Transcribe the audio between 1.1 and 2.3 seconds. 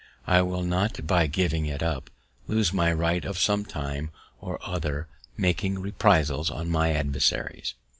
giving it up,